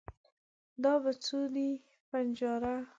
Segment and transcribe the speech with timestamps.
[0.83, 1.69] دا په څو دی؟
[2.11, 2.75] بنجاره